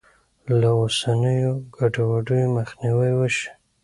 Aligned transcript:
له 0.59 0.69
اوسنیو 0.81 1.53
ګډوډیو 1.75 2.53
مخنیوی 2.57 3.11
وشي. 3.15 3.47